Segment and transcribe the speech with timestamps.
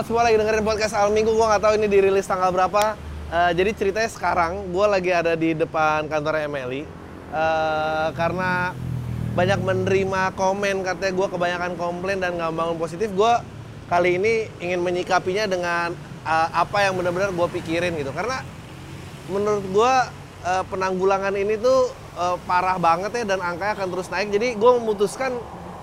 [0.00, 1.28] lo semua lagi dengerin podcast Al Minggu.
[1.36, 2.96] Gue nggak tahu ini dirilis tanggal berapa.
[3.28, 6.88] Eh, jadi ceritanya sekarang gue lagi ada di depan kantor Emily
[7.28, 8.72] Eh, karena
[9.36, 13.12] banyak menerima komen katanya gue kebanyakan komplain dan nggak bangun positif.
[13.12, 13.28] Gue
[13.92, 15.92] kali ini ingin menyikapinya dengan
[16.24, 18.08] eh, apa yang benar-benar gue pikirin gitu.
[18.16, 18.40] Karena
[19.28, 19.92] menurut gue
[20.48, 24.32] eh, penanggulangan ini tuh eh, parah banget ya dan angkanya akan terus naik.
[24.32, 25.36] Jadi gue memutuskan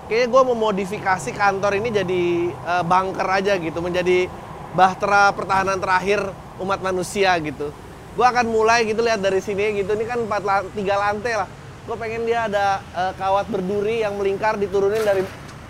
[0.08, 4.26] kayaknya gue memodifikasi kantor ini jadi eh, bunker aja gitu, menjadi
[4.72, 6.24] bahtera pertahanan terakhir
[6.58, 7.70] umat manusia gitu.
[8.18, 9.94] Gue akan mulai gitu lihat dari sini gitu.
[9.94, 10.42] Ini kan empat
[10.74, 11.48] tiga lantai lah.
[11.86, 15.22] Gue pengen dia ada eh, kawat berduri yang melingkar diturunin dari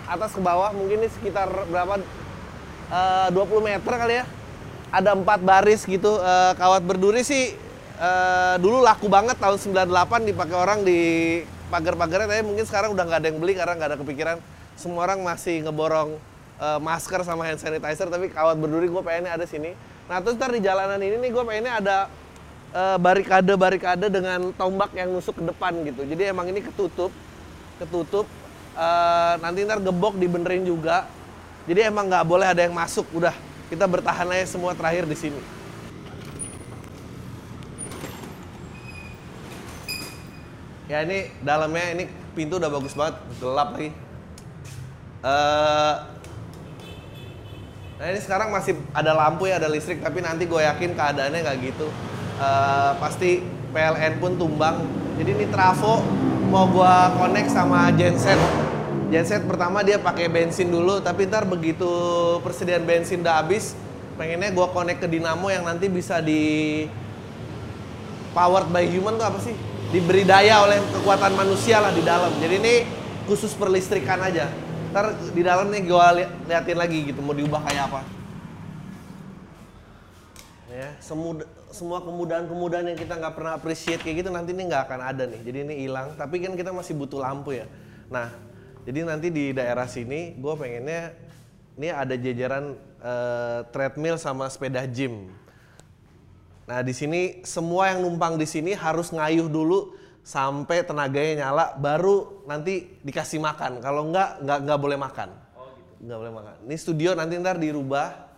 [0.09, 0.73] atas ke bawah.
[0.73, 2.01] Mungkin ini sekitar berapa?
[2.89, 4.25] eh, 20 meter kali ya.
[4.89, 6.17] Ada empat baris gitu.
[6.17, 7.53] Eh, kawat berduri sih
[8.01, 10.99] eh, dulu laku banget tahun 98 dipakai orang di
[11.69, 12.27] pagar-pagarnya.
[12.27, 14.37] Tapi mungkin sekarang udah nggak ada yang beli karena nggak ada kepikiran.
[14.75, 16.17] Semua orang masih ngeborong
[16.59, 18.09] eh, masker sama hand sanitizer.
[18.09, 19.77] Tapi kawat berduri gue pengennya ada sini.
[20.09, 21.97] Nah terus ntar di jalanan ini nih gue pengennya ada
[22.73, 26.03] eh, barikade-barikade dengan tombak yang nusuk ke depan gitu.
[26.03, 27.13] Jadi emang ini ketutup,
[27.77, 28.25] ketutup.
[28.73, 31.05] Eh, nanti ntar gebok dibenerin juga.
[31.69, 33.05] Jadi emang nggak boleh ada yang masuk.
[33.13, 33.31] Udah
[33.69, 35.58] kita bertahan aja semua terakhir di sini.
[40.89, 43.93] Ya ini dalamnya ini pintu udah bagus banget, gelap lagi.
[45.21, 45.95] Eh,
[47.99, 51.57] Nah ini sekarang masih ada lampu ya, ada listrik, tapi nanti gue yakin keadaannya nggak
[51.67, 51.91] gitu.
[52.39, 53.43] Eh, pasti
[53.75, 54.87] PLN pun tumbang.
[55.19, 55.99] Jadi ini trafo
[56.47, 58.39] mau gue connect sama genset.
[59.11, 61.91] Genset pertama dia pakai bensin dulu, tapi ntar begitu
[62.39, 63.75] persediaan bensin udah habis,
[64.15, 66.87] pengennya gue connect ke dinamo yang nanti bisa di
[68.31, 69.53] powered by human tuh apa sih?
[69.89, 72.29] Diberi daya oleh kekuatan manusia lah di dalam.
[72.37, 72.73] Jadi ini
[73.25, 74.45] khusus perlistrikan aja.
[74.93, 78.01] Ntar di dalam nih gue li liatin lagi gitu mau diubah kayak apa.
[80.69, 81.41] Ya, semud
[81.73, 85.41] semua kemudahan-kemudahan yang kita nggak pernah appreciate kayak gitu nanti ini nggak akan ada nih.
[85.41, 86.13] Jadi ini hilang.
[86.13, 87.65] Tapi kan kita masih butuh lampu ya.
[88.13, 88.29] Nah,
[88.85, 91.17] jadi nanti di daerah sini gue pengennya
[91.81, 95.33] ini ada jajaran eh, treadmill sama sepeda gym.
[96.69, 102.45] Nah di sini semua yang numpang di sini harus ngayuh dulu sampai tenaganya nyala, baru
[102.45, 103.81] nanti dikasih makan.
[103.81, 105.29] Kalau enggak, enggak enggak boleh makan.
[105.97, 106.55] Enggak boleh makan.
[106.69, 108.29] Ini studio nanti ntar dirubah.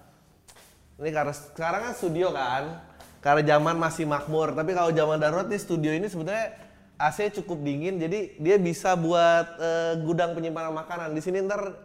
[1.03, 2.79] Ini karena sekarang kan studio kan,
[3.19, 4.55] karena zaman masih makmur.
[4.55, 6.55] Tapi kalau zaman darurat nih studio ini sebetulnya
[6.95, 11.11] AC cukup dingin, jadi dia bisa buat eh, gudang penyimpanan makanan.
[11.11, 11.75] Di sini ntar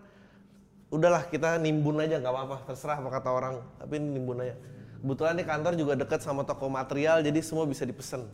[0.95, 4.55] udahlah kita nimbun aja nggak apa-apa terserah apa kata orang tapi ini nimbun aja
[5.01, 8.29] kebetulan nih kantor juga dekat sama toko material jadi semua bisa dipesen.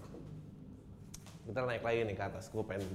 [1.47, 2.87] Kita naik lagi nih ke atas gue pengen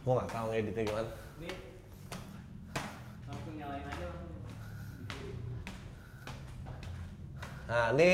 [0.00, 1.10] gue nggak tahu ngeditnya gimana.
[1.40, 1.50] Ini
[3.28, 4.28] langsung nyalain aja langsung.
[7.70, 8.10] nah ini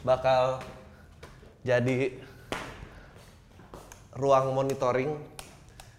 [0.00, 0.64] bakal
[1.66, 2.16] jadi
[4.16, 5.37] ruang monitoring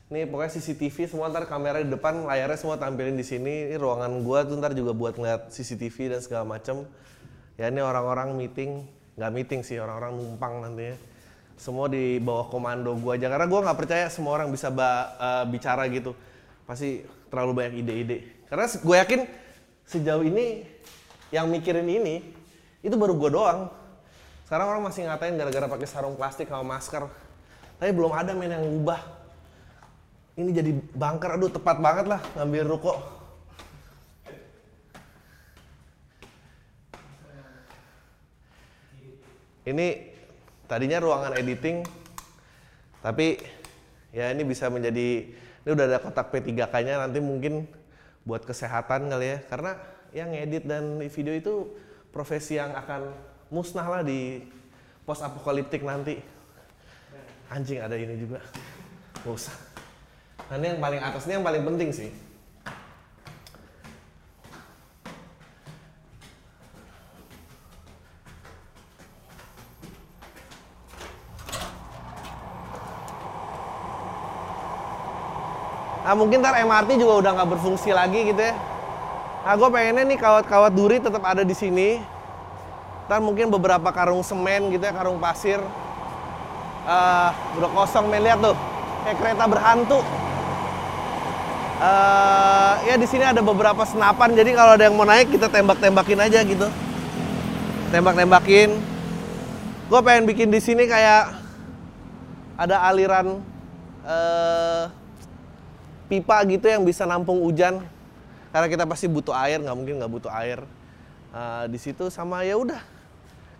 [0.09, 3.70] Ini pokoknya CCTV semua ntar kamera di depan, layarnya semua tampilin di sini.
[3.70, 6.81] Ini ruangan gua tuh ntar juga buat ngeliat CCTV dan segala macem.
[7.62, 10.97] Ya ini orang-orang meeting, nggak meeting sih orang-orang numpang nantinya.
[11.62, 15.86] Semua di bawah komando gua aja karena gua nggak percaya semua orang bisa eh, bicara
[15.94, 16.18] gitu.
[16.66, 18.18] Pasti terlalu banyak ide-ide.
[18.50, 19.22] Karena gue yakin
[19.86, 20.66] sejauh ini
[21.30, 22.34] yang mikirin ini
[22.81, 23.59] itu baru gua doang.
[24.50, 27.06] Sekarang orang masih ngatain gara-gara pakai sarung plastik sama masker.
[27.78, 29.19] Tapi belum ada men yang ubah
[30.40, 32.96] ini jadi bunker aduh tepat banget lah ngambil ruko
[39.68, 40.16] ini
[40.72, 41.84] tadinya ruangan editing
[43.04, 43.36] tapi
[44.16, 45.28] ya ini bisa menjadi
[45.64, 47.68] ini udah ada kotak P3K nya nanti mungkin
[48.24, 49.38] buat kesehatan kali ya.
[49.48, 49.72] Karena
[50.16, 51.54] yang edit dan video itu
[52.09, 53.14] profesi yang akan
[53.53, 54.44] musnah lah di
[55.06, 56.18] post apokaliptik nanti.
[57.50, 58.42] Anjing ada ini juga.
[59.22, 59.69] Gak usah
[60.49, 62.09] Nah ini yang paling atas ini yang paling penting sih.
[76.09, 78.57] Nah mungkin ntar MRT juga udah nggak berfungsi lagi gitu ya.
[79.46, 82.01] Nah gue pengennya nih kawat-kawat duri tetap ada di sini.
[83.05, 85.61] Ntar mungkin beberapa karung semen gitu ya, karung pasir.
[86.90, 87.29] Eh
[87.61, 88.57] udah kosong men lihat tuh,
[89.05, 90.01] kayak kereta berhantu.
[91.79, 96.20] Eh ya di sini ada beberapa senapan, jadi kalau ada yang mau naik kita tembak-tembakin
[96.20, 96.67] aja gitu.
[97.96, 98.70] Tembak-tembakin.
[99.90, 101.34] Gue pengen bikin di sini kayak
[102.59, 103.40] ada aliran
[104.03, 104.84] eh
[106.11, 107.82] pipa gitu yang bisa nampung hujan.
[108.49, 110.66] karena kita pasti butuh air nggak mungkin nggak butuh air
[111.29, 112.82] Eh, di situ sama ya udah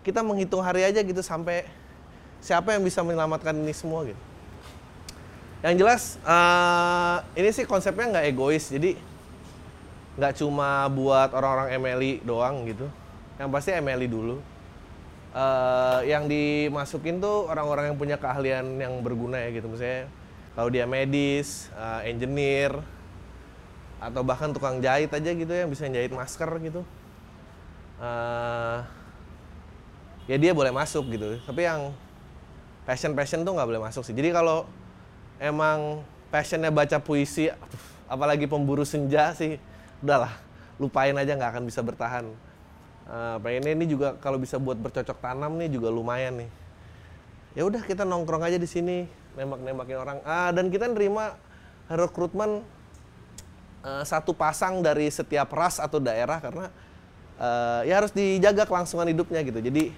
[0.02, 1.62] kita menghitung hari aja gitu sampai
[2.42, 4.18] siapa yang bisa menyelamatkan ini semua gitu
[5.60, 8.96] yang jelas eh, ini sih konsepnya nggak egois jadi
[10.16, 12.86] nggak cuma buat orang-orang MLI doang gitu
[13.36, 14.36] yang pasti MLI dulu
[15.30, 20.10] Eh, yang dimasukin tuh orang-orang yang punya keahlian yang berguna ya gitu misalnya
[20.58, 22.74] kalau dia medis, eh, engineer,
[24.02, 26.82] atau bahkan tukang jahit aja gitu yang bisa jahit masker gitu.
[28.02, 28.78] Eh,
[30.34, 31.38] ya dia boleh masuk gitu.
[31.46, 31.94] Tapi yang
[32.82, 34.10] passion passion tuh nggak boleh masuk sih.
[34.10, 34.66] Jadi kalau
[35.40, 37.48] emang passionnya baca puisi,
[38.06, 39.56] apalagi pemburu senja sih,
[40.04, 40.30] udahlah
[40.76, 42.28] lupain aja nggak akan bisa bertahan.
[43.10, 46.50] Eh, pengennya ini juga kalau bisa buat bercocok tanam nih juga lumayan nih.
[47.58, 50.18] Ya udah kita nongkrong aja di sini, nembak-nembakin orang.
[50.22, 51.34] Ah dan kita nerima
[51.90, 52.62] rekrutmen
[53.82, 56.70] eh, satu pasang dari setiap ras atau daerah karena
[57.40, 59.58] eh, ya harus dijaga kelangsungan hidupnya gitu.
[59.58, 59.90] Jadi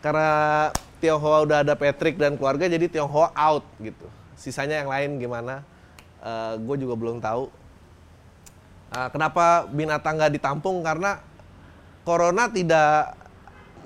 [0.00, 4.08] karena Tionghoa udah ada Patrick dan keluarga jadi Tionghoa out gitu.
[4.36, 5.64] Sisanya yang lain gimana?
[6.58, 7.46] gue juga belum tahu.
[8.90, 10.82] Ah, kenapa binatang nggak ditampung?
[10.82, 11.18] Karena
[12.06, 13.18] corona tidak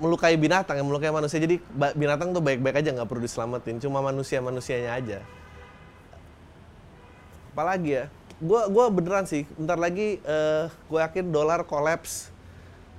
[0.01, 1.37] melukai binatang, yang melukai manusia.
[1.37, 1.61] Jadi
[1.93, 3.77] binatang tuh baik-baik aja nggak perlu diselamatin.
[3.77, 5.19] Cuma manusia-manusianya aja.
[7.53, 8.05] Apalagi ya?
[8.41, 9.45] Gua gua beneran sih.
[9.53, 12.33] Bentar lagi eh gue yakin dolar kolaps,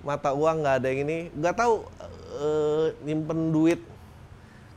[0.07, 1.19] mata uang nggak ada yang ini.
[1.35, 1.75] Nggak tahu
[2.39, 3.81] eh, nyimpen duit.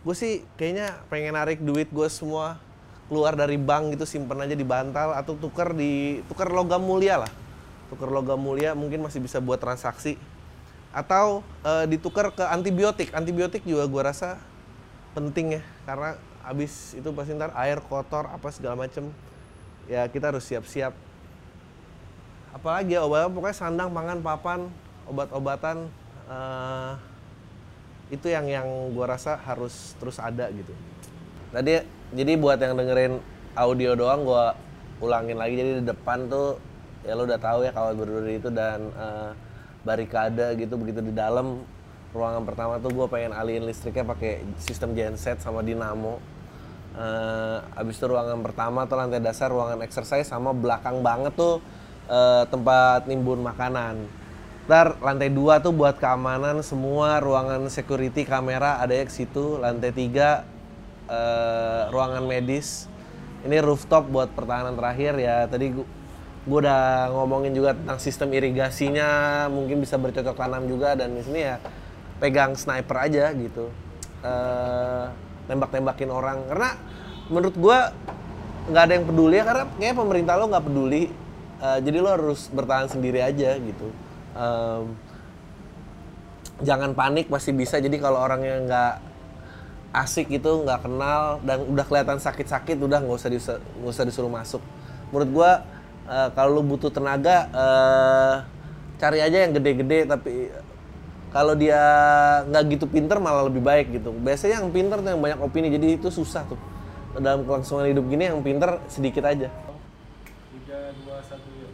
[0.01, 2.61] Gue sih kayaknya pengen narik duit gue semua
[3.05, 7.31] keluar dari bank gitu simpen aja di bantal atau tuker di tuker logam mulia lah.
[7.93, 10.17] Tuker logam mulia mungkin masih bisa buat transaksi.
[10.89, 13.13] Atau eh, ditukar ke antibiotik.
[13.13, 14.41] Antibiotik juga gua rasa
[15.13, 19.13] penting ya karena habis itu pasti ntar air kotor apa segala macem.
[19.85, 20.97] Ya kita harus siap-siap.
[22.57, 24.59] Apalagi ya obat pokoknya sandang pangan papan
[25.05, 25.85] obat-obatan
[26.25, 26.93] eh,
[28.09, 28.65] itu yang yang
[28.97, 30.73] gua rasa harus terus ada gitu.
[31.53, 33.23] Tadi jadi buat yang dengerin
[33.55, 34.53] audio doang gua
[34.99, 35.55] ulangin lagi.
[35.57, 36.59] Jadi di depan tuh
[37.05, 39.31] ya lo udah tahu ya kawat berduri itu dan eh,
[39.85, 41.61] barikade gitu begitu di dalam
[42.15, 46.17] ruangan pertama tuh gue pengen alihin listriknya pakai sistem genset sama dinamo.
[46.95, 51.59] Eh, abis itu ruangan pertama tuh lantai dasar ruangan exercise sama belakang banget tuh
[52.09, 53.99] eh, tempat nimbun makanan.
[54.65, 59.61] Ntar lantai dua tuh buat keamanan semua ruangan security kamera ada ya ke situ.
[59.61, 60.47] Lantai tiga
[61.09, 62.89] eh, ruangan medis.
[63.45, 65.45] Ini rooftop buat pertahanan terakhir ya.
[65.45, 65.85] Tadi gua,
[66.49, 69.09] gua udah ngomongin juga tentang sistem irigasinya
[69.53, 71.61] mungkin bisa bercocok tanam juga dan di sini ya
[72.17, 73.69] pegang sniper aja gitu.
[74.25, 75.05] Eh
[75.45, 76.41] tembak-tembakin orang.
[76.49, 76.69] Karena
[77.29, 77.93] menurut gua
[78.65, 81.03] nggak ada yang peduli ya karena kayaknya pemerintah lo nggak peduli.
[81.55, 83.87] Eh, jadi lo harus bertahan sendiri aja gitu.
[84.35, 84.83] Em,
[86.65, 87.79] jangan panik masih bisa.
[87.79, 88.93] Jadi kalau orangnya nggak
[90.03, 94.61] asik gitu nggak kenal dan udah kelihatan sakit-sakit udah nggak usah nggak usah disuruh masuk.
[95.13, 95.51] Menurut gua
[96.09, 98.35] eh, kalau lu butuh tenaga eh,
[98.99, 100.51] cari aja yang gede-gede tapi
[101.31, 101.79] kalau dia
[102.47, 104.11] nggak gitu pinter malah lebih baik gitu.
[104.11, 106.59] Biasanya yang pinter tuh yang banyak opini jadi itu susah tuh.
[107.15, 109.47] Dalam kelangsungan hidup gini yang pinter sedikit aja
[110.65, 111.71] tiga dua satu yuk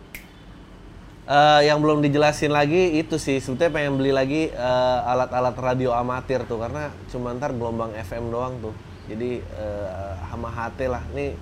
[1.21, 3.37] Eh, yang belum dijelasin lagi itu sih.
[3.37, 8.57] Sebetulnya pengen beli lagi eh, alat-alat radio amatir tuh karena cuma ntar gelombang FM doang
[8.57, 8.73] tuh.
[9.05, 11.03] Jadi eh, sama HT lah.
[11.13, 11.37] Ini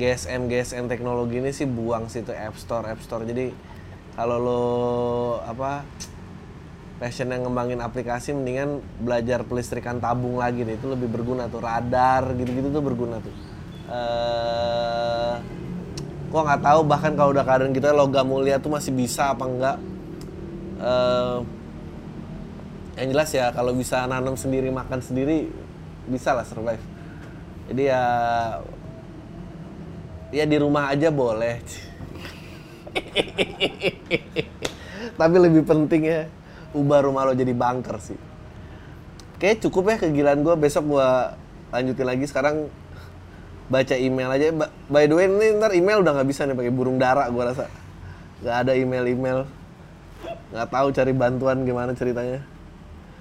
[0.00, 3.28] GSM GSM teknologi ini sih buang situ App Store App Store.
[3.28, 3.52] Jadi
[4.16, 4.64] kalau lo
[5.44, 5.84] apa
[6.96, 10.80] passion yang ngembangin aplikasi mendingan belajar pelistrikan tabung lagi deh.
[10.80, 11.60] Itu lebih berguna tuh.
[11.60, 13.34] Radar gitu-gitu tuh berguna tuh.
[13.92, 15.59] Eh
[16.30, 19.76] gua nggak tahu bahkan kalau udah keadaan kita logam mulia tuh masih bisa apa enggak.
[20.80, 21.38] Eh,
[23.00, 25.50] yang jelas ya kalau bisa nanam sendiri makan sendiri
[26.06, 26.82] bisa lah survive.
[27.70, 28.04] Jadi ya
[30.30, 31.58] ya di rumah aja boleh.
[35.20, 36.30] Tapi lebih penting ya
[36.74, 38.18] ubah rumah lo jadi bunker sih.
[39.40, 41.08] Kayaknya cukup ya kegilaan gue besok gue
[41.72, 42.24] lanjutin lagi.
[42.28, 42.68] Sekarang
[43.70, 44.50] baca email aja.
[44.90, 47.70] By the way ini ntar email udah nggak bisa nih pakai burung dara gue rasa.
[48.42, 49.46] Nggak ada email-email.
[50.50, 52.42] Nggak tahu cari bantuan gimana ceritanya.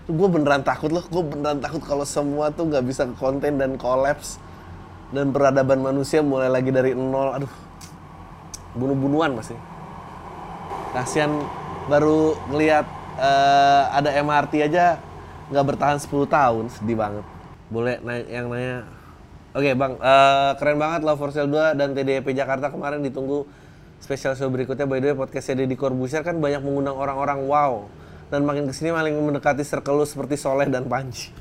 [0.10, 4.42] Gue beneran takut loh, gue beneran takut kalau semua tuh nggak bisa konten dan kolaps
[5.14, 7.38] dan peradaban manusia mulai lagi dari nol.
[7.38, 7.54] Aduh,
[8.74, 9.54] bunuh-bunuhan masih.
[10.98, 11.30] Kasihan
[11.86, 12.90] baru ngelihat
[13.22, 14.98] eh, ada MRT aja
[15.54, 17.26] nggak bertahan 10 tahun, sedih banget.
[17.70, 18.99] Boleh yang nanya.
[19.50, 23.50] Oke bang, eh, keren banget Love for Sale 2 dan TDP Jakarta kemarin ditunggu
[23.98, 27.90] spesial show berikutnya by the way podcastnya Deddy Corbuzier kan banyak mengundang orang-orang wow
[28.30, 31.34] dan makin ke sini makin mendekati circle lu seperti Soleh dan Panji.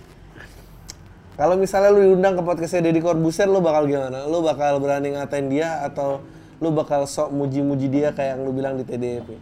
[1.37, 4.25] Kalau misalnya lu diundang ke podcastnya Deddy Corbuzier, lu bakal gimana?
[4.25, 6.25] Lu bakal berani ngatain dia atau
[6.65, 9.37] lu bakal sok muji-muji dia kayak yang lu bilang di TDP?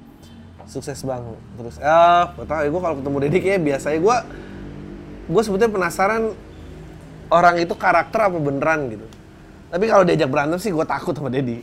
[0.67, 1.23] Sukses bang.
[1.55, 4.17] Terus, gak tau ya gue kalau ketemu Deddy kayak biasanya gue,
[5.31, 6.35] gue sebetulnya penasaran
[7.31, 9.07] orang itu karakter apa beneran gitu.
[9.71, 11.61] Tapi kalau diajak berantem sih gue takut sama Deddy.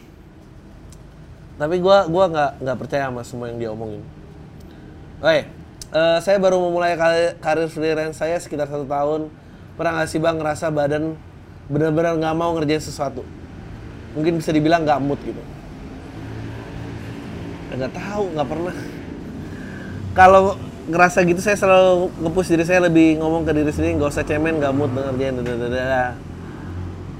[1.53, 4.01] Tapi gue gua nggak nggak percaya sama semua yang dia omongin.
[5.23, 5.47] Oke,
[5.93, 9.31] eh, saya baru memulai kar- karir freelance saya sekitar satu tahun.
[9.79, 11.15] Pernah nggak sih bang ngerasa badan
[11.71, 13.23] benar-benar nggak mau ngerjain sesuatu?
[14.17, 15.39] Mungkin bisa dibilang nggak mood gitu.
[17.73, 18.75] Nggak tahu, nggak pernah.
[20.13, 20.43] Kalau
[20.83, 24.59] ngerasa gitu saya selalu nge-push diri saya lebih ngomong ke diri sendiri nggak usah cemen
[24.59, 26.19] nggak mood ngerjain dadadada.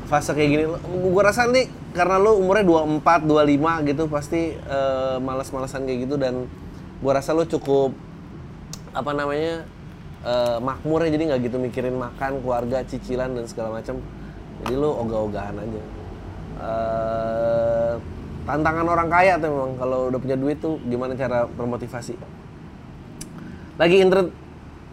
[0.03, 2.67] fase kayak gini gue rasa nih karena lu umurnya
[2.99, 6.51] 24 25 gitu pasti eh, malas-malasan kayak gitu dan
[6.99, 7.95] gue rasa lu cukup
[8.91, 9.63] apa namanya
[10.27, 14.03] eh, makmur ya jadi nggak gitu mikirin makan keluarga cicilan dan segala macam.
[14.63, 15.81] Jadi lu ogah-ogahan aja.
[16.63, 17.93] Eh,
[18.43, 22.42] tantangan orang kaya tuh memang kalau udah punya duit tuh gimana cara bermotivasi
[23.75, 24.29] lagi inter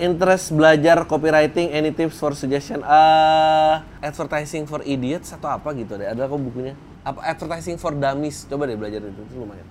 [0.01, 2.81] interest belajar copywriting any tips for suggestion?
[2.81, 6.09] Uh, advertising for idiots atau apa gitu deh.
[6.09, 6.73] Ada kok bukunya?
[7.05, 8.49] Apa advertising for dummies?
[8.49, 9.69] Coba deh belajar itu, itu lumayan.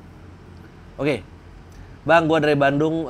[1.01, 1.25] Oke.
[2.05, 3.09] Bang gue dari Bandung.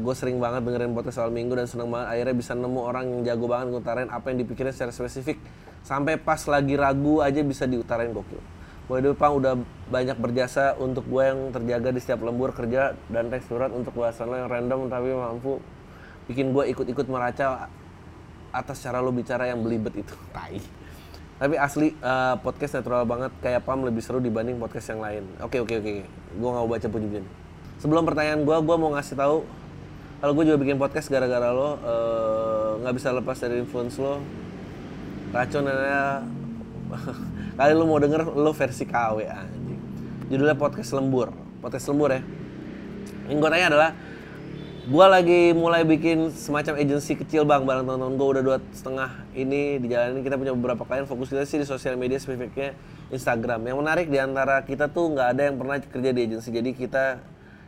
[0.00, 2.08] Gue sering banget dengerin podcast soal minggu dan seneng banget.
[2.12, 5.40] Akhirnya bisa nemu orang yang jago banget ngutarain apa yang dipikirin secara spesifik.
[5.80, 8.59] Sampai pas lagi ragu aja bisa diutarain gokil
[8.90, 9.54] Boy Pang udah
[9.86, 14.26] banyak berjasa untuk gue yang terjaga di setiap lembur kerja dan teks surat untuk bahasan
[14.26, 15.62] lo yang random tapi mampu
[16.26, 17.70] bikin gue ikut-ikut meraca
[18.50, 20.10] atas cara lo bicara yang belibet itu.
[20.34, 20.58] Tai.
[21.38, 25.22] Tapi asli eh, podcast natural banget kayak Pam lebih seru dibanding podcast yang lain.
[25.38, 25.92] Oke oke oke.
[26.34, 27.26] Gue nggak mau baca puji-pujian.
[27.78, 29.46] Sebelum pertanyaan gue, gue mau ngasih tahu
[30.18, 34.18] kalau gue juga bikin podcast gara-gara lo eh, nggak bisa lepas dari influence lo.
[35.30, 36.26] Racunnya
[37.60, 39.80] kali lu mau denger lo versi KW anjing.
[40.32, 41.28] Judulnya podcast lembur.
[41.60, 42.24] Podcast lembur ya.
[43.28, 43.90] Yang gue tanya adalah
[44.88, 49.76] gue lagi mulai bikin semacam agensi kecil bang bareng teman-teman gue udah dua setengah ini
[49.76, 52.72] dijalanin kita punya beberapa klien fokus kita sih di sosial media spesifiknya
[53.12, 56.70] Instagram yang menarik di antara kita tuh nggak ada yang pernah kerja di agensi jadi
[56.72, 57.04] kita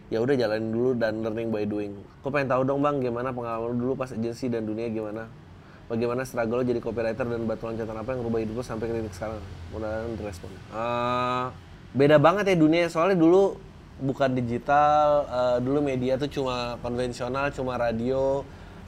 [0.08, 3.76] ya udah jalanin dulu dan learning by doing gue pengen tahu dong bang gimana pengalaman
[3.76, 5.28] lu dulu pas agensi dan dunia gimana
[5.92, 8.92] bagaimana struggle lo jadi copywriter dan batu loncatan apa yang ngerubah hidup lo sampai ke
[8.96, 9.40] titik sekarang
[9.76, 11.46] mudah-mudahan direspon Eh,
[11.92, 13.60] beda banget ya dunia soalnya dulu
[14.00, 18.40] bukan digital eh, dulu media tuh cuma konvensional cuma radio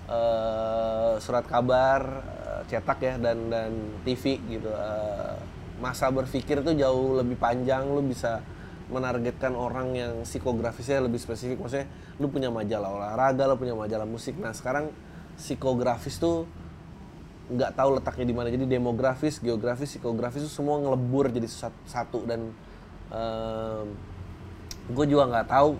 [0.08, 3.70] eh, surat kabar eh, cetak ya dan dan
[4.04, 4.72] TV gitu.
[4.72, 5.36] Eh,
[5.82, 8.40] masa berpikir tuh jauh lebih panjang lu bisa
[8.88, 11.60] menargetkan orang yang psikografisnya lebih spesifik.
[11.60, 11.88] Maksudnya
[12.20, 14.36] lu punya majalah olahraga lu punya majalah musik.
[14.36, 14.92] Nah sekarang
[15.34, 16.46] psikografis tuh
[17.50, 18.48] nggak tahu letaknya di mana.
[18.48, 22.24] Jadi demografis geografis psikografis itu semua ngelebur jadi sat- satu.
[22.24, 22.52] Dan
[24.90, 25.78] gue juga nggak tahu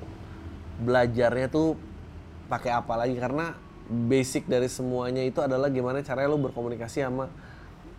[0.84, 1.76] belajarnya tuh
[2.48, 3.16] pakai apa lagi.
[3.16, 3.52] Karena
[3.84, 7.28] basic dari semuanya itu adalah gimana caranya lo berkomunikasi sama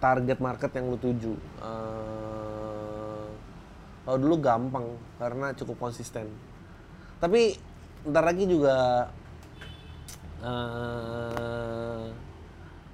[0.01, 1.33] target market yang lo tuju.
[1.61, 3.27] Eh,
[4.05, 4.85] kalau dulu gampang
[5.17, 6.29] karena cukup konsisten.
[7.21, 7.57] Tapi
[8.05, 9.09] ntar lagi juga
[10.45, 12.05] eh,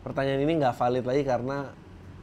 [0.01, 1.73] pertanyaan ini nggak valid lagi karena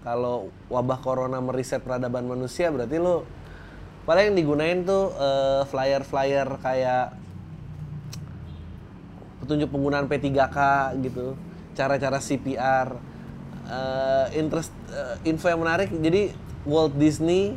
[0.02, 3.26] kalau wabah corona meriset peradaban manusia berarti lo
[4.06, 7.14] paling yang digunain tuh eh, flyer-flyer kayak
[9.44, 10.58] petunjuk penggunaan P3K
[11.04, 11.34] gitu
[11.76, 12.88] cara-cara CPR
[13.68, 15.92] eh, interest eh, info yang menarik.
[15.92, 16.32] Jadi
[16.66, 17.54] Walt Disney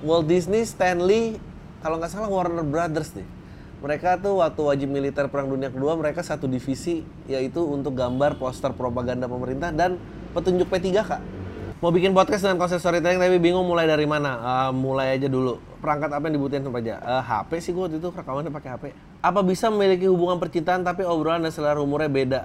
[0.00, 1.42] Walt Disney Stanley
[1.82, 3.37] kalau nggak salah Warner Brothers deh
[3.78, 8.74] mereka tuh waktu wajib militer perang dunia kedua mereka satu divisi yaitu untuk gambar poster
[8.74, 9.96] propaganda pemerintah dan
[10.34, 11.38] petunjuk P3K
[11.78, 14.34] mau bikin podcast dengan konsep storytelling tapi bingung mulai dari mana?
[14.66, 15.62] Eh, mulai aja dulu.
[15.78, 16.94] Perangkat apa yang dibutuhin apa aja?
[16.98, 18.84] Eh, HP sih gue waktu itu rekamannya pakai HP
[19.18, 22.40] apa bisa memiliki hubungan percintaan tapi obrolan dan selera humornya beda?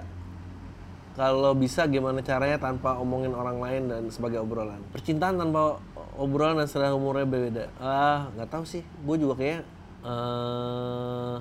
[1.14, 4.82] Kalau bisa gimana caranya tanpa omongin orang lain dan sebagai obrolan?
[4.90, 5.78] Percintaan tanpa
[6.18, 7.64] obrolan dan selera humornya beda.
[7.78, 8.82] Ah nggak tahu sih.
[9.06, 9.62] Gue juga kayak
[10.04, 11.34] eh,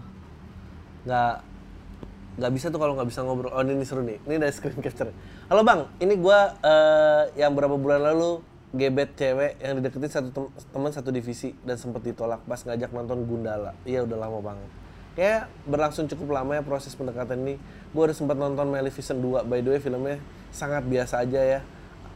[1.03, 1.35] nggak
[2.33, 3.53] nggak bisa tuh kalau nggak bisa ngobrol.
[3.53, 4.17] Oh ini seru nih.
[4.25, 5.13] Ini dari screen capture.
[5.51, 5.85] Halo bang.
[6.01, 8.41] Ini gue eh, yang berapa bulan lalu
[8.73, 13.21] gebet cewek yang dideketin satu tem- teman satu divisi dan sempat ditolak pas ngajak nonton
[13.29, 13.77] Gundala.
[13.85, 14.69] Iya udah lama banget.
[15.13, 17.61] Kayak berlangsung cukup lama ya proses pendekatan ini.
[17.93, 20.17] Gue udah sempat nonton Maleficent 2 by the way filmnya
[20.49, 21.59] sangat biasa aja ya.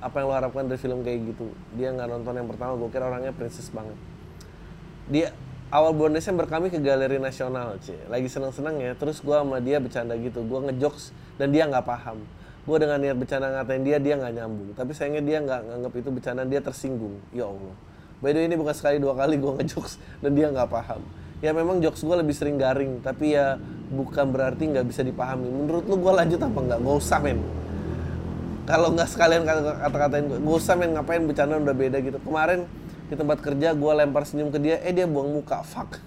[0.02, 1.54] Apa yang lo harapkan dari film kayak gitu?
[1.78, 3.98] Dia nggak nonton yang pertama gue kira orangnya princess banget.
[5.14, 5.30] Dia
[5.68, 7.98] awal bulan Desember kami ke Galeri Nasional, cie.
[8.08, 8.92] Lagi seneng-seneng ya.
[8.96, 10.44] Terus gua sama dia bercanda gitu.
[10.48, 12.24] Gua ngejokes dan dia nggak paham.
[12.68, 14.70] Gua dengan niat bercanda ngatain dia, dia nggak nyambung.
[14.76, 17.16] Tapi sayangnya dia nggak nganggap itu bercanda, dia tersinggung.
[17.36, 17.76] Ya Allah.
[18.18, 21.02] By the way, ini bukan sekali dua kali gua ngejokes dan dia nggak paham.
[21.44, 23.62] Ya memang jokes gua lebih sering garing, tapi ya
[23.94, 25.48] bukan berarti nggak bisa dipahami.
[25.48, 26.80] Menurut lu gua lanjut apa nggak?
[26.82, 27.40] Gak usah men.
[28.68, 32.20] Kalau nggak sekalian kata- kata-katain gue, gak usah men ngapain bercanda udah beda gitu.
[32.20, 32.68] Kemarin
[33.08, 36.00] di tempat kerja gua lempar senyum ke dia, eh dia buang muka, fuck.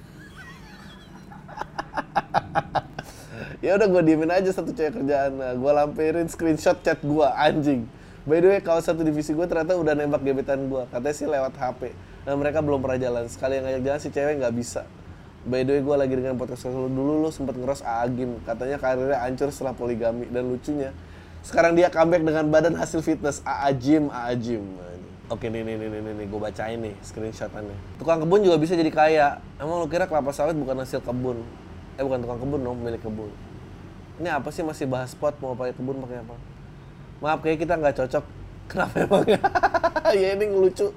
[3.64, 5.36] ya udah gue diemin aja satu cewek kerjaan.
[5.36, 7.84] Nah, gue lampirin screenshot chat gue anjing.
[8.28, 11.56] By the way kawan satu divisi gue ternyata udah nembak gebetan gue katanya sih lewat
[11.56, 11.96] HP
[12.28, 13.24] dan mereka belum pernah jalan.
[13.32, 14.84] Sekali yang ngajak jalan si cewek nggak bisa.
[15.48, 16.88] By the way gue lagi dengan podcast lu.
[16.92, 18.36] Dulu lu sempet ngeros Agim.
[18.44, 20.28] Katanya karirnya hancur setelah poligami.
[20.28, 20.92] Dan lucunya
[21.40, 23.40] sekarang dia comeback dengan badan hasil fitness.
[23.48, 24.64] AA Gym AA Gym
[25.30, 28.02] Oke nih nih nih nih nih, gue bacain nih screenshotannya.
[28.02, 29.38] Tukang kebun juga bisa jadi kaya.
[29.62, 31.38] Emang lu kira kelapa sawit bukan hasil kebun?
[31.94, 33.30] Eh bukan tukang kebun dong, milik kebun.
[34.18, 36.34] Ini apa sih masih bahas spot mau pakai kebun pakai apa?
[37.22, 38.24] Maaf kayak kita nggak cocok.
[38.74, 39.22] Kenapa emang?
[40.18, 40.90] ya ini ngelucu.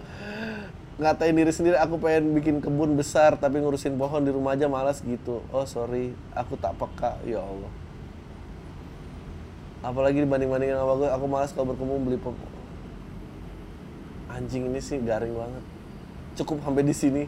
[0.98, 5.06] Ngatain diri sendiri aku pengen bikin kebun besar tapi ngurusin pohon di rumah aja malas
[5.06, 5.46] gitu.
[5.54, 7.22] Oh sorry, aku tak peka.
[7.22, 7.70] Ya Allah.
[9.86, 12.63] Apalagi dibanding-bandingin sama gue, aku malas kalau berkebun beli pohon.
[14.34, 15.64] Anjing ini sih garing banget.
[16.42, 17.24] Cukup sampai di sini.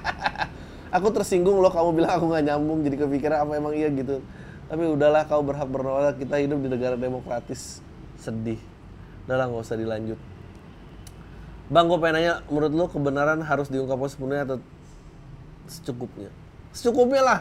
[0.96, 4.20] aku tersinggung loh kamu bilang aku nggak nyambung jadi kepikiran apa emang iya gitu.
[4.68, 7.80] Tapi udahlah kau berhak bernolak kita hidup di negara demokratis.
[8.20, 8.60] Sedih.
[9.24, 10.20] Udahlah nggak usah dilanjut.
[11.70, 14.58] Bang gue pengen nanya menurut lo kebenaran harus diungkapkan sepenuhnya atau
[15.70, 16.30] secukupnya?
[16.74, 17.40] Secukupnya lah.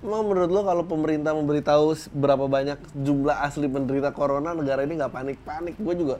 [0.00, 5.12] Emang menurut lo kalau pemerintah memberitahu berapa banyak jumlah asli penderita corona negara ini nggak
[5.12, 5.76] panik-panik?
[5.76, 6.16] Gue juga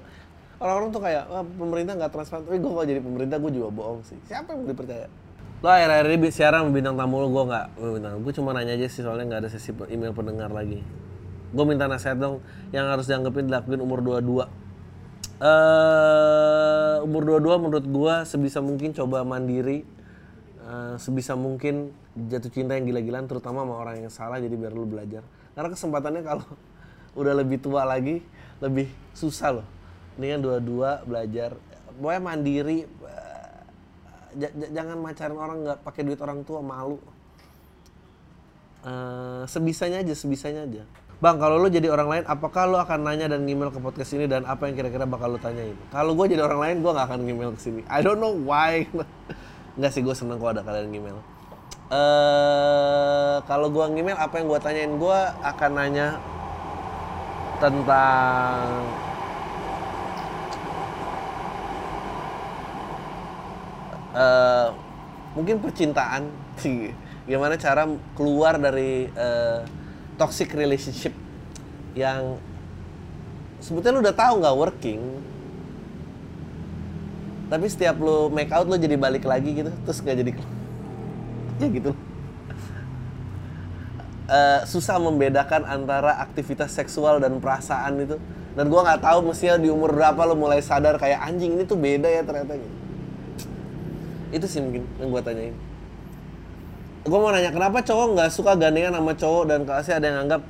[0.59, 2.43] orang-orang tuh kayak Wah, pemerintah nggak transparan.
[2.47, 4.19] Tapi gue kalau jadi pemerintah gue juga bohong sih.
[4.27, 5.07] Siapa yang mau dipercaya?
[5.59, 9.03] Lo akhir-akhir ini siaran bintang tamu lo gue nggak bintang gue cuma nanya aja sih
[9.03, 10.83] soalnya nggak ada sesi email pendengar lagi.
[11.51, 14.47] Gue minta nasihat dong yang harus dianggapin dilakuin umur 22
[15.39, 19.83] eh umur 22 menurut gue sebisa mungkin coba mandiri.
[20.69, 21.97] Eh, sebisa mungkin
[22.29, 25.23] jatuh cinta yang gila-gilaan terutama sama orang yang salah jadi biar lu belajar.
[25.55, 26.47] Karena kesempatannya kalau
[27.19, 28.23] udah lebih tua lagi
[28.59, 29.78] lebih susah loh
[30.27, 31.55] kan dua-dua belajar.
[31.95, 32.79] Pokoknya mandiri.
[34.35, 36.99] J- j- jangan macarin orang nggak pakai duit orang tua malu.
[38.83, 40.83] Eh, sebisanya aja sebisanya aja.
[41.19, 44.31] Bang kalau lo jadi orang lain apakah lo akan nanya dan email ke podcast ini?
[44.31, 45.75] Dan apa yang kira-kira bakal lo tanyain?
[45.91, 47.83] Kalau gue jadi orang lain gue nggak akan email ke sini.
[47.91, 48.87] I don't know why.
[49.79, 51.19] Nggak sih gue seneng kok ada kalian email
[51.89, 54.93] eh kalau gue email apa yang gue tanyain?
[55.01, 56.21] Gue akan nanya
[57.65, 58.85] tentang
[64.19, 64.69] eh
[65.39, 66.27] mungkin percintaan
[66.59, 66.91] sih.
[67.29, 67.87] Gimana cara
[68.19, 69.61] keluar dari eh,
[70.19, 71.15] toxic relationship
[71.95, 72.43] yang
[73.63, 75.03] sebetulnya lu udah tahu nggak working
[77.49, 80.33] tapi setiap lu make out lu jadi balik lagi gitu terus nggak jadi
[81.63, 81.93] ya gitu.
[84.29, 88.21] Eh, susah membedakan antara aktivitas seksual dan perasaan itu.
[88.53, 91.81] Dan gua nggak tahu mestinya di umur berapa lu mulai sadar kayak anjing ini tuh
[91.81, 92.78] beda ya ternyata gitu
[94.35, 95.57] itu sih mungkin yang gue tanyain.
[97.09, 100.43] Gue mau nanya kenapa cowok nggak suka gandengan sama cowok dan pasti ada yang anggap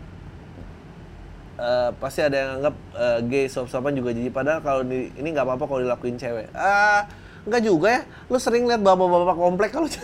[1.58, 5.46] eh, pasti ada yang anggap eh, gay sop-sopan juga jadi padahal kalau di- ini nggak
[5.46, 6.50] apa-apa kalau dilakuin cewek.
[6.54, 7.06] Ah
[7.46, 8.02] nggak juga ya.
[8.26, 9.88] Lu sering lihat bapak-bapak komplek kalau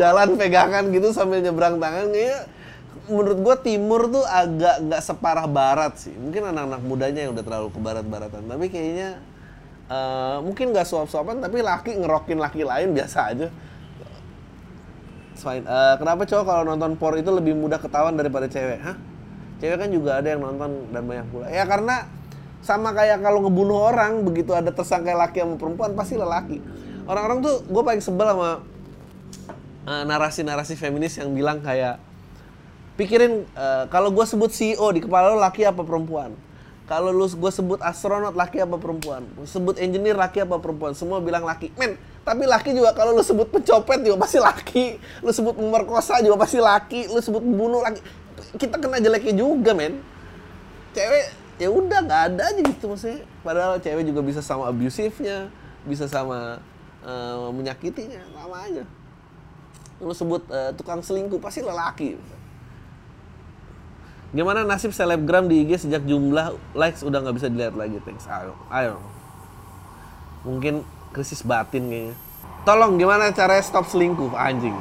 [0.00, 2.40] jalan pegangan gitu sambil nyebrang tangan kayaknya
[3.08, 6.14] menurut gue timur tuh agak nggak separah barat sih.
[6.18, 9.22] Mungkin anak-anak mudanya yang udah terlalu ke barat-baratan tapi kayaknya
[9.88, 13.48] eh, mungkin nggak suap-suapan tapi laki ngerokin laki lain biasa aja
[15.38, 15.62] It's fine.
[15.62, 18.82] Eh, kenapa cowok kalau nonton por itu lebih mudah ketahuan daripada cewek?
[18.82, 18.98] Hah?
[19.62, 21.46] Cewek kan juga ada yang nonton dan banyak pula.
[21.46, 22.10] Ya karena
[22.58, 26.58] sama kayak kalau ngebunuh orang, begitu ada tersangka laki sama perempuan pasti lelaki.
[27.06, 28.66] Orang-orang tuh gue paling sebel sama
[29.86, 32.02] eh, narasi-narasi feminis yang bilang kayak
[32.98, 36.34] pikirin eh, kalau gue sebut CEO di kepala lo laki apa perempuan
[36.88, 39.20] kalau lu gue sebut astronot laki apa perempuan?
[39.44, 40.96] Sebut engineer laki apa perempuan?
[40.96, 41.68] Semua bilang laki.
[41.76, 44.96] Men tapi laki juga kalau lu sebut pencopet juga pasti laki.
[45.20, 47.12] Lu sebut pemerkosa juga pasti laki.
[47.12, 48.00] Lu sebut pembunuh laki.
[48.56, 50.00] Kita kena jeleknya juga men.
[50.96, 51.28] Cewek
[51.60, 53.20] ya udah nggak ada aja gitu maksudnya.
[53.44, 55.52] Padahal cewek juga bisa sama abusifnya
[55.84, 56.56] bisa sama
[57.04, 58.24] eh, menyakitinya.
[58.32, 58.84] Sama aja.
[60.00, 62.16] Lu sebut eh, tukang selingkuh pasti lelaki
[64.28, 67.96] Gimana nasib selebgram di IG sejak jumlah likes udah nggak bisa dilihat lagi?
[68.04, 68.28] Thanks.
[68.28, 69.00] Ayo, ayo.
[70.44, 70.84] Mungkin
[71.16, 72.14] krisis batin kayaknya.
[72.68, 74.76] Tolong gimana caranya stop selingkuh anjing?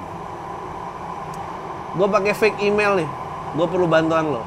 [1.96, 3.10] Gue pakai fake email nih.
[3.56, 4.44] Gue perlu bantuan lo.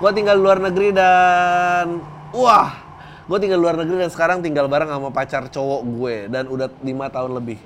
[0.00, 2.00] Gue tinggal di luar negeri dan
[2.32, 2.80] wah,
[3.28, 6.72] gue tinggal di luar negeri dan sekarang tinggal bareng sama pacar cowok gue dan udah
[6.80, 7.60] lima tahun lebih.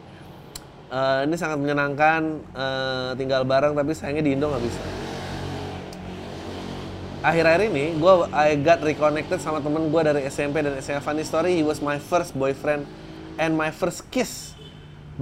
[0.90, 5.01] Eh, ini sangat menyenangkan eh, tinggal bareng tapi sayangnya di Indo nggak bisa.
[7.22, 10.98] Akhir-akhir ini gue I got reconnected sama temen gue dari SMP dan SMA.
[10.98, 12.82] Funny story, he was my first boyfriend
[13.38, 14.58] and my first kiss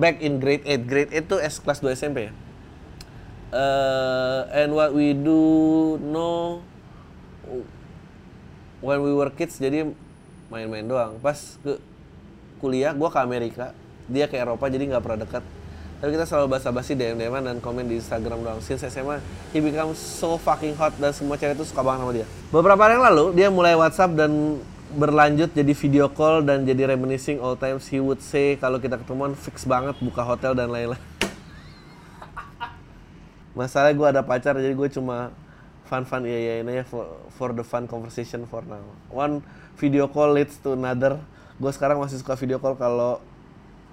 [0.00, 0.88] back in grade 8.
[0.88, 2.32] Grade 8 tuh S kelas 2 SMP ya.
[3.52, 6.64] Uh, and what we do know
[8.80, 9.92] when we were kids jadi
[10.48, 11.20] main-main doang.
[11.20, 11.76] Pas ke
[12.64, 13.76] kuliah gue ke Amerika,
[14.08, 15.44] dia ke Eropa jadi nggak pernah dekat.
[16.00, 18.60] Tapi kita selalu basa-basi DM-DM dan komen di Instagram doang.
[18.64, 19.20] Since SMA,
[19.52, 22.26] he become so fucking hot dan semua cewek itu suka banget sama dia.
[22.48, 24.64] Beberapa hari yang lalu, dia mulai WhatsApp dan
[24.96, 29.38] berlanjut jadi video call dan jadi reminiscing all times he would say kalau kita ketemuan
[29.38, 30.98] fix banget buka hotel dan lain-lain.
[33.58, 35.30] Masalahnya gue ada pacar jadi gue cuma
[35.86, 38.82] fun-fun iya iya ini ya for, for the fun conversation for now.
[39.12, 39.44] One
[39.76, 41.20] video call leads to another.
[41.60, 43.20] Gue sekarang masih suka video call kalau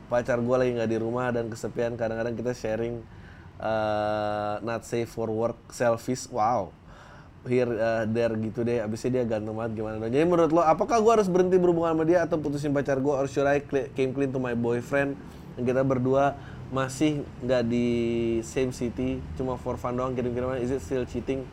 [0.07, 1.95] pacar gue lagi nggak di rumah dan kesepian.
[1.99, 3.03] Kadang-kadang kita sharing
[3.59, 6.27] uh, not safe for work selfies.
[6.31, 6.73] Wow.
[7.47, 8.83] Here uh, there gitu deh.
[8.83, 10.11] Abisnya dia ganteng banget gimana dong.
[10.11, 13.27] Jadi menurut lo apakah gue harus berhenti berhubungan sama dia atau putusin pacar gue or
[13.31, 13.63] should I
[13.95, 15.15] came clean to my boyfriend?
[15.55, 16.35] Dan kita berdua
[16.67, 17.87] masih nggak di
[18.43, 21.47] same city cuma for fun doang kirim-kiriman is it still cheating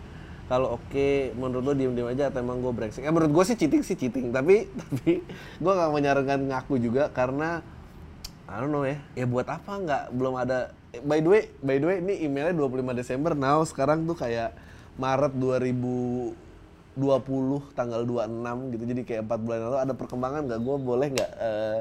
[0.51, 3.57] kalau oke menurut lo diem diem aja atau emang gue brengsek ya menurut gue sih
[3.57, 5.23] cheating sih cheating tapi tapi
[5.63, 7.63] gue nggak menyarankan ngaku juga karena
[8.45, 9.01] I don't know ya.
[9.17, 9.73] Ya buat apa?
[9.81, 10.77] Nggak belum ada.
[11.03, 13.33] By the way by the way ini emailnya 25 Desember.
[13.33, 14.53] Now sekarang tuh kayak
[15.01, 16.37] Maret 2020
[17.73, 18.85] tanggal 26 gitu.
[18.85, 19.77] Jadi kayak empat bulan lalu.
[19.81, 20.61] Ada perkembangan nggak?
[20.61, 21.79] Gue boleh nggak eh,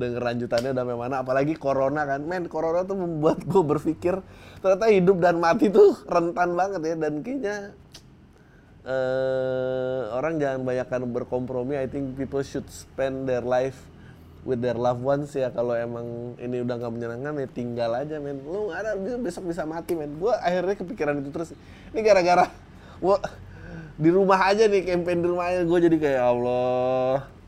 [0.00, 1.16] denger lanjutannya udah mana?
[1.20, 2.24] Apalagi corona kan.
[2.24, 4.16] Men corona tuh membuat gue berpikir
[4.64, 6.94] ternyata hidup dan mati tuh rentan banget ya.
[6.96, 7.76] Dan kayaknya
[8.88, 11.76] eh orang jangan banyakkan berkompromi.
[11.76, 13.76] I think people should spend their life
[14.46, 18.38] with their loved ones ya kalau emang ini udah nggak menyenangkan ya tinggal aja men
[18.42, 21.50] lu nggak ada besok bisa mati men gue akhirnya kepikiran itu terus
[21.90, 22.46] ini gara-gara
[23.02, 23.18] gua
[23.98, 27.38] di rumah aja nih campaign di rumah aja gue jadi kayak "Ya Allah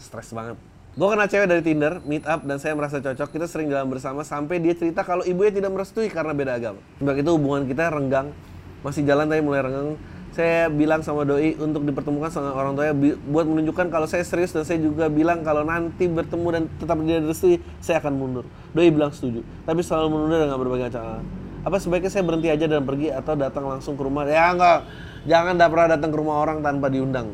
[0.00, 0.56] stres banget.
[0.98, 3.30] Gue kenal cewek dari Tinder, meet up, dan saya merasa cocok.
[3.30, 6.80] Kita sering jalan bersama sampai dia cerita kalau ibunya tidak merestui karena beda agama.
[6.98, 8.34] Sebab itu hubungan kita renggang,
[8.82, 9.94] masih jalan tapi mulai renggang.
[10.30, 12.94] Saya bilang sama doi untuk dipertemukan sama orang tuanya
[13.26, 17.18] buat menunjukkan kalau saya serius dan saya juga bilang kalau nanti bertemu dan tetap dia
[17.18, 18.46] direstui, saya akan mundur.
[18.70, 21.18] Doi bilang setuju, tapi selalu menunda dengan berbagai cara.
[21.66, 24.22] Apa sebaiknya saya berhenti aja dan pergi atau datang langsung ke rumah?
[24.24, 24.86] Ya enggak,
[25.26, 27.26] jangan dah pernah datang ke rumah orang tanpa diundang.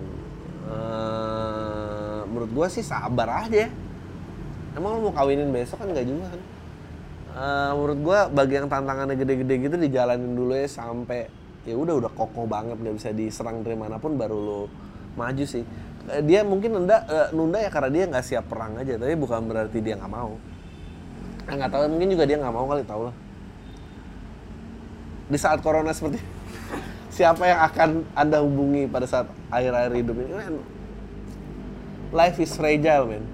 [0.67, 3.69] Eh, menurut gua sih sabar aja.
[4.73, 6.41] Emang lo mau kawinin besok kan nggak juga kan?
[7.37, 11.29] Eh, menurut gua bagi yang tantangannya gede-gede gitu dijalanin dulu ya sampai
[11.67, 14.61] ya udah udah kokoh banget nggak bisa diserang dari mana pun baru lo
[15.19, 15.67] maju sih.
[16.07, 19.43] Eh, Dia mungkin nunda eh, nunda ya karena dia nggak siap perang aja, tapi bukan
[19.51, 20.39] berarti dia nggak mau.
[21.51, 23.15] Eh, nggak tahu mungkin juga dia nggak mau kali tau lah.
[25.27, 26.23] Di saat corona seperti
[27.17, 30.33] siapa yang akan anda hubungi pada saat akhir-akhir hidup ini?
[30.39, 30.55] Man,
[32.15, 33.27] life is fragile, man.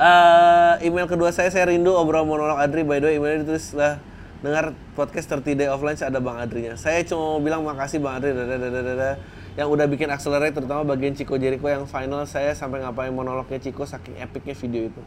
[0.00, 2.80] Eh, email kedua saya, saya rindu obrolan monolog Adri.
[2.80, 4.00] By the way, emailnya ditulis lah
[4.42, 6.74] dengar podcast 30 Day of Lunch ada Bang Adrinya.
[6.74, 9.10] Saya cuma mau bilang makasih Bang Adri dada, dada, dada,
[9.54, 13.86] yang udah bikin accelerate terutama bagian Chico Jericho yang final saya sampai ngapain monolognya Chico
[13.86, 15.02] saking epicnya video itu.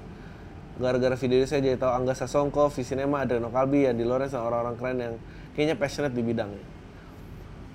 [0.80, 4.98] Gara-gara video itu saya jadi tahu Angga Sasongko, Visinema, Adriano Kalbi, Andi Lorenz, orang-orang keren
[5.04, 5.14] yang
[5.52, 6.64] kayaknya passionate di bidangnya.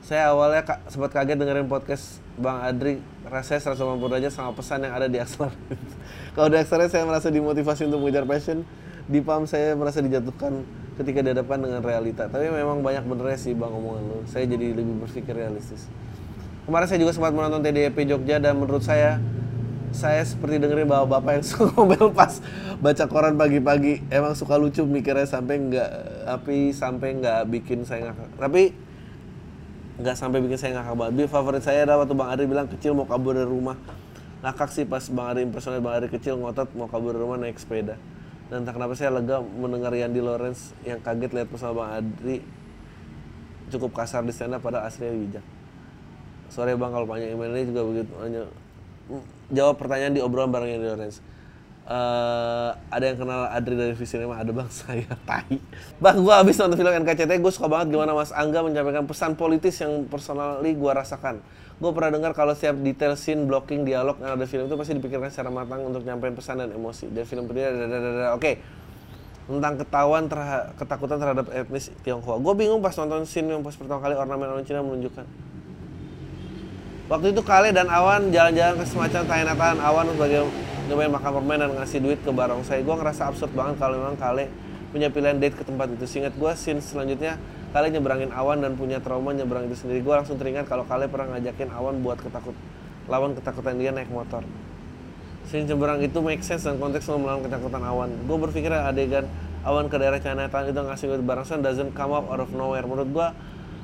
[0.01, 4.97] Saya awalnya ka- sempat kaget dengerin podcast Bang Adri, rasanya 180 derajat sama pesan yang
[4.97, 5.61] ada di Accelerate.
[6.37, 8.65] Kalau di Accelerate saya merasa dimotivasi untuk mengejar passion,
[9.05, 10.65] di PAM saya merasa dijatuhkan
[11.01, 12.29] ketika dihadapkan dengan realita.
[12.29, 14.19] Tapi memang banyak benernya sih Bang omongan lu.
[14.29, 15.89] Saya jadi lebih berpikir realistis.
[16.69, 19.17] Kemarin saya juga sempat menonton TDP Jogja dan menurut saya
[19.91, 22.39] saya seperti dengerin bapak-bapak yang suka ngomel pas
[22.79, 25.91] baca koran pagi-pagi emang suka lucu mikirnya sampai nggak
[26.31, 28.71] tapi sampai nggak bikin saya ngakak tapi
[30.01, 31.13] nggak sampai bikin saya ngakak banget.
[31.13, 33.77] Tapi favorit saya adalah waktu Bang Adri bilang kecil mau kabur dari rumah.
[34.41, 37.61] Ngakak sih pas Bang Adri impersonate Bang Adri kecil ngotot mau kabur dari rumah naik
[37.61, 38.01] sepeda.
[38.51, 42.43] Dan entah kenapa saya lega mendengar Yandi Lawrence yang kaget lihat Bang Adri
[43.71, 45.47] cukup kasar di up pada aslinya bijak.
[46.51, 48.11] Sorry Bang kalau banyak email ini juga begitu.
[48.19, 51.23] Hmm, Jawab pertanyaan di obrolan bareng Yandi Lawrence.
[51.91, 55.59] Eh, ada yang kenal Adri dari Visinema ada bang saya tai.
[55.99, 59.75] Bang gua habis nonton film NKCT gue suka banget gimana Mas Angga menyampaikan pesan politis
[59.83, 61.43] yang personally gua rasakan.
[61.83, 65.35] Gue pernah dengar kalau setiap detail scene blocking dialog yang ada film itu pasti dipikirkan
[65.35, 67.11] secara matang untuk nyampein pesan dan emosi.
[67.11, 67.75] Dan film berdiri
[68.39, 68.53] oke.
[69.51, 72.39] Tentang ketahuan terha- ketakutan terhadap etnis Tionghoa.
[72.39, 75.50] Gue bingung pas nonton scene yang pas pertama kali ornamen orang Cina menunjukkan
[77.11, 80.47] Waktu itu Kale dan Awan jalan-jalan ke semacam Chinatown Awan sebagai
[80.87, 82.87] nyobain makan permen dan ngasih duit ke barongsai.
[82.87, 84.47] Gue ngerasa absurd banget kalau memang Kale
[84.95, 86.07] punya pilihan date ke tempat itu.
[86.07, 87.35] Seingat gue scene selanjutnya
[87.75, 90.07] Kale nyeberangin Awan dan punya trauma nyeberang itu sendiri.
[90.07, 92.55] Gue langsung teringat kalau Kale pernah ngajakin Awan buat ketakut
[93.11, 94.47] lawan ketakutan dia naik motor.
[95.51, 98.15] Scene nyeberang itu make sense dan konteks melawan ketakutan Awan.
[98.23, 99.27] Gue berpikir adegan
[99.67, 102.87] Awan ke daerah Chinatown itu ngasih duit barongsai doesn't come up out of nowhere.
[102.87, 103.29] Menurut gue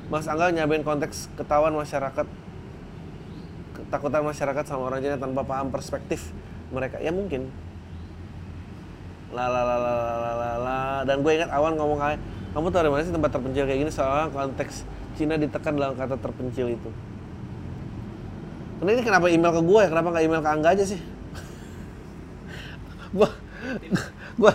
[0.07, 2.47] Mas Angga nyabain konteks ketahuan masyarakat
[3.87, 6.35] ketakutan masyarakat sama orang Cina tanpa paham perspektif
[6.75, 7.47] mereka ya mungkin
[9.31, 12.19] la la la dan gue ingat awan ngomong kayak
[12.51, 14.83] kamu tahu dari mana sih tempat terpencil kayak gini soalnya konteks
[15.15, 16.91] Cina ditekan dalam kata terpencil itu
[18.77, 19.89] ini kenapa email ke gue ya?
[19.89, 21.01] Kenapa nggak email ke Angga aja sih?
[23.17, 23.29] gua,
[24.37, 24.53] gua,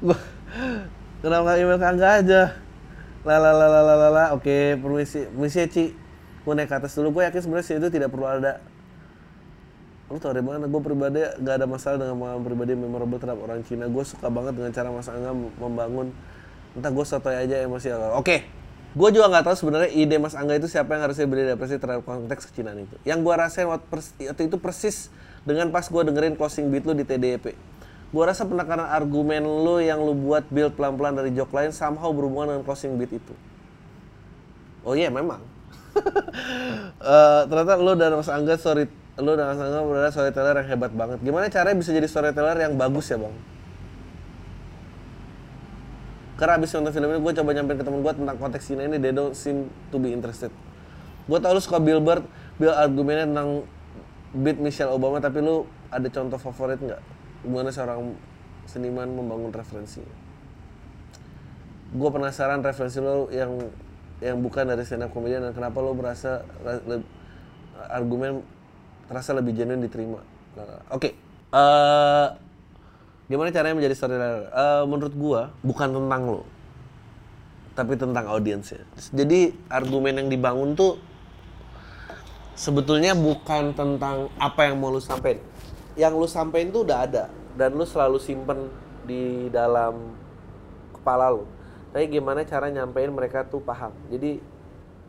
[0.00, 0.16] gua,
[1.20, 2.42] kenapa nggak email ke Angga aja?
[3.28, 4.24] La la la.
[4.32, 5.84] Oke, permisi, permisi ya, Ci
[6.48, 7.20] gue naik ke atas dulu.
[7.20, 8.64] Gue yakin sebenarnya itu tidak perlu ada.
[10.08, 10.64] Lu tau dari mana?
[10.64, 13.84] Gue pribadi gak ada masalah dengan pengalaman pribadi memorable terhadap orang Cina.
[13.92, 16.16] Gue suka banget dengan cara Mas Angga membangun.
[16.72, 18.36] Entah gue sotoy aja emosi oke.
[18.96, 22.08] Gue juga nggak tahu sebenarnya ide Mas Angga itu siapa yang harusnya beri depresi terhadap
[22.08, 22.96] konteks kecinaan itu.
[23.04, 25.12] Yang gue rasain waktu, itu persis
[25.44, 27.52] dengan pas gue dengerin closing beat lu di TDP
[28.08, 32.56] gue rasa penekanan argumen lu yang lu buat build pelan-pelan dari joke lain somehow berhubungan
[32.56, 33.34] dengan closing beat itu.
[34.80, 35.44] Oh iya memang
[36.98, 38.90] Eh, ternyata lu dan Mas Angga story
[39.22, 41.18] lu dan Mas Angga berada storyteller yang hebat banget.
[41.22, 43.34] Gimana caranya bisa jadi storyteller yang bagus ya bang?
[46.38, 48.98] Karena abis nonton film ini gue coba nyampein ke temen gue tentang konteks Cina ini,
[49.02, 50.54] they don't seem to be interested.
[51.26, 52.22] Gue tau lu suka Billboard,
[52.62, 53.66] Bill argumennya tentang
[54.38, 57.02] beat Michelle Obama, tapi lu ada contoh favorit nggak?
[57.42, 58.14] Gimana seorang
[58.70, 60.02] seniman membangun referensi?
[61.90, 63.58] Gue penasaran referensi lo yang
[64.18, 66.42] yang bukan dari stand up comedian dan kenapa lo merasa
[67.86, 68.42] argumen
[69.06, 70.20] terasa lebih genuine diterima.
[70.58, 71.14] Nah, Oke,
[71.54, 72.26] eh,
[73.30, 74.50] gimana caranya menjadi storyteller?
[74.50, 76.42] Eh, menurut gua bukan tentang lo,
[77.78, 78.82] tapi tentang audiensnya.
[79.14, 80.98] Jadi argumen yang dibangun tuh
[82.58, 85.38] sebetulnya bukan tentang apa yang mau lu sampein.
[85.94, 88.66] Yang lu sampein tuh udah ada dan lu selalu simpen
[89.06, 90.14] di dalam
[90.98, 91.46] kepala lu.
[91.92, 93.92] Tapi gimana cara nyampein mereka tuh paham.
[94.12, 94.40] Jadi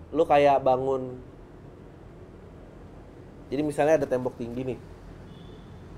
[0.09, 1.21] lu kayak bangun
[3.49, 4.79] jadi misalnya ada tembok tinggi nih.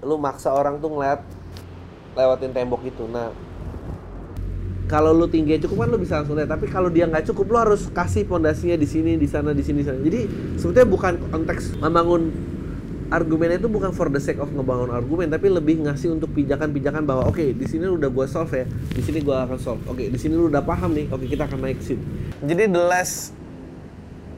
[0.07, 1.19] Lu maksa orang tuh ngeliat
[2.15, 3.03] lewatin tembok itu.
[3.11, 3.35] Nah,
[4.87, 7.57] kalau lu tinggi cukup kan lu bisa langsung lihat tapi kalau dia nggak cukup lu
[7.59, 10.27] harus kasih pondasinya di sini di sana di sini di sana jadi
[10.59, 12.27] sebetulnya bukan konteks membangun
[13.11, 17.27] argumennya itu bukan for the sake of ngebangun argumen tapi lebih ngasih untuk pijakan-pijakan bahwa
[17.27, 19.83] oke di sini udah gua solve ya di sini gua akan solve.
[19.91, 22.01] Oke di sini lu udah paham nih oke kita akan naik sini
[22.41, 23.35] jadi the less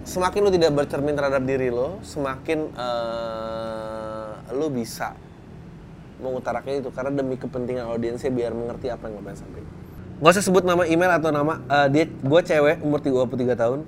[0.04, 5.16] semakin lu tidak bercermin terhadap diri lo semakin eh, lu bisa
[6.20, 9.74] mengutarakan itu karena demi kepentingan audiensnya biar mengerti apa yang lo pengen sampaikan.
[10.24, 13.80] Gak usah sebut nama email atau nama eh, dia gue cewek umur 23 tahun.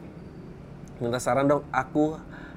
[0.99, 2.15] Minta saran dong aku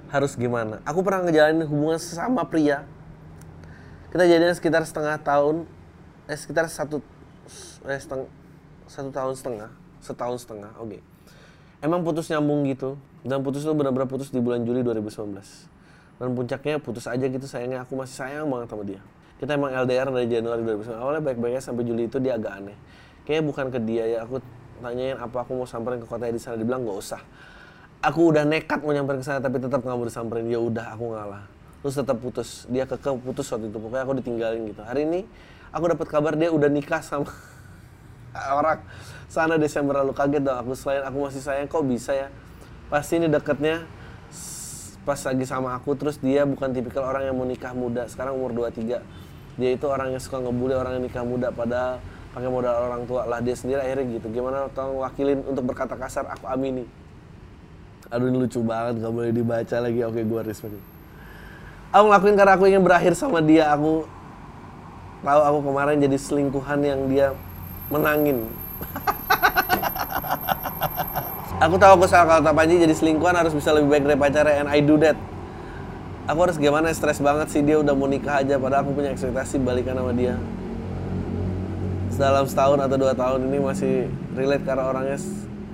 [0.09, 0.81] harus gimana.
[0.89, 2.85] Aku pernah ngejalanin hubungan sesama pria.
[4.09, 5.69] Kita jadian sekitar setengah tahun
[6.29, 7.05] eh sekitar satu
[7.85, 8.25] eh seteng,
[8.89, 11.01] satu tahun setengah setahun setengah oke.
[11.85, 15.39] Emang putus nyambung gitu dan putus itu benar-benar putus di bulan Juli 2019
[16.19, 19.01] dan puncaknya putus aja gitu sayangnya aku masih sayang banget sama dia.
[19.39, 22.77] Kita emang LDR dari Januari 2019 awalnya baik-baiknya sampai Juli itu dia agak aneh.
[23.29, 24.41] Kayaknya bukan ke dia ya aku
[24.81, 27.21] tanyain apa aku mau samperin ke kota di sana dibilang nggak usah
[27.99, 30.47] aku udah nekat mau nyamperin ke sana tapi tetap nggak mau disamperin.
[30.47, 31.43] Ya udah aku ngalah.
[31.83, 32.67] Terus tetap putus.
[32.71, 33.79] Dia keke putus waktu itu.
[33.79, 34.83] Pokoknya aku ditinggalin gitu.
[34.83, 35.21] Hari ini
[35.71, 37.31] aku dapat kabar dia udah nikah sama
[38.59, 38.83] orang.
[39.29, 40.59] Sana Desember lalu kaget dong.
[40.63, 42.29] Aku selain aku masih sayang kok bisa ya?
[42.89, 43.85] Pasti ini deketnya
[45.03, 45.95] pas lagi sama aku.
[45.99, 48.07] Terus dia bukan tipikal orang yang mau nikah muda.
[48.11, 49.03] Sekarang umur 23
[49.59, 51.51] dia itu orang yang suka ngebully orang yang nikah muda.
[51.51, 51.99] Padahal
[52.31, 53.43] pakai modal orang tua lah.
[53.43, 54.27] Dia sendiri akhirnya gitu.
[54.31, 56.31] Gimana tolong wakilin untuk berkata kasar?
[56.39, 56.87] Aku amini
[58.09, 60.01] aduh ini lucu banget gak boleh dibaca lagi.
[60.05, 60.99] Oke gua respect
[61.93, 63.73] aku ngelakuin karena aku ingin berakhir sama dia.
[63.73, 64.05] Aku
[65.25, 67.27] tahu aku kemarin jadi selingkuhan yang dia
[67.89, 68.45] menangin.
[71.59, 74.71] Aku tahu aku salah kata Panji jadi selingkuhan harus bisa lebih baik dari pacarnya and
[74.71, 75.19] I do that.
[76.31, 76.87] Aku harus gimana?
[76.95, 80.39] Stres banget sih dia udah mau nikah aja padahal aku punya ekspektasi balikan sama dia.
[82.15, 84.07] Dalam setahun atau dua tahun ini masih
[84.39, 85.19] relate karena orangnya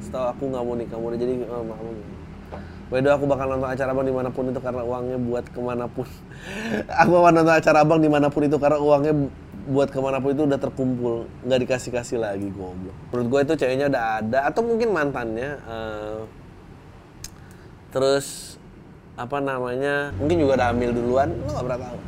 [0.00, 2.13] setahu aku nggak mau nikah muda jadi oh, maklum
[2.92, 5.88] By aku bakal nonton acara abang di mana pun itu karena uangnya buat ke mana
[5.88, 6.04] pun.
[7.00, 9.32] aku bakal nonton acara abang di mana pun itu karena uangnya bu-
[9.64, 12.92] buat ke mana pun itu udah terkumpul, nggak dikasih kasih lagi goblok.
[13.08, 15.50] Menurut gue itu ceweknya udah ada atau mungkin mantannya.
[15.64, 16.20] eh,
[17.88, 18.58] terus
[19.16, 20.12] apa namanya?
[20.20, 21.98] Mungkin juga udah hamil duluan, lo nggak pernah tahu.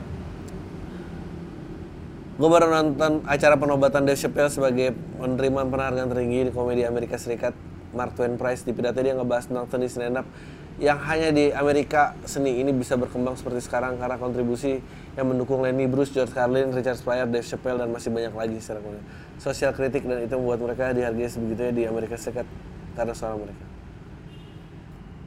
[2.37, 7.57] Gue baru nonton acara penobatan Dave Chappelle sebagai penerimaan penghargaan tertinggi di komedi Amerika Serikat
[7.97, 10.29] Mark Twain Prize di pidato dia ngebahas tentang seni stand up
[10.77, 14.85] yang hanya di Amerika seni ini bisa berkembang seperti sekarang karena kontribusi
[15.17, 18.85] yang mendukung Lenny Bruce, George Carlin, Richard Pryor, Dave Chappelle dan masih banyak lagi secara
[18.85, 19.05] kemudian.
[19.41, 22.45] Sosial kritik dan itu membuat mereka dihargai sebegitunya di Amerika Serikat
[22.93, 23.65] karena suara mereka.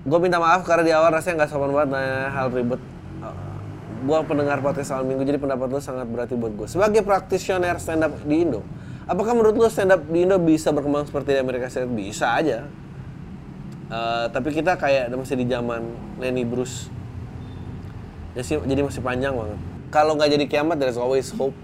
[0.06, 2.82] Gue minta maaf karena di awal rasanya nggak sopan banget nanya hal ribet.
[4.00, 6.68] gue pendengar podcast awal minggu jadi pendapat lo sangat berarti buat gue.
[6.70, 8.64] Sebagai praktisioner stand up di Indo,
[9.10, 11.92] apakah menurut lo stand up di Indo bisa berkembang seperti di Amerika Serikat?
[11.98, 12.70] Bisa aja.
[13.90, 15.82] Eh, tapi kita kayak masih di zaman
[16.22, 16.94] Lenny Bruce.
[18.38, 19.58] Ya sih, jadi masih panjang banget.
[19.90, 21.58] Kalau nggak jadi kiamat, there's always hope.